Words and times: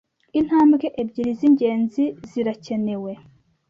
Intambwe 0.39 0.87
ebyiri 1.01 1.31
zingenzi 1.39 2.03
zirakenewe 2.29 3.11